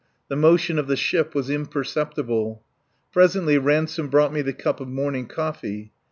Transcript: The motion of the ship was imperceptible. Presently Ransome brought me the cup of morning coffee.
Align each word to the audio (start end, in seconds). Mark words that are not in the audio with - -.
The 0.29 0.35
motion 0.35 0.79
of 0.79 0.87
the 0.87 0.95
ship 0.95 1.35
was 1.35 1.51
imperceptible. 1.51 2.63
Presently 3.11 3.59
Ransome 3.59 4.07
brought 4.07 4.33
me 4.33 4.41
the 4.41 4.51
cup 4.51 4.79
of 4.79 4.87
morning 4.87 5.27
coffee. 5.27 5.91